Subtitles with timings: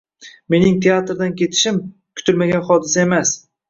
[0.53, 1.81] Mening teatrdan ketishim,
[2.19, 3.41] kutilmagan hodisa emas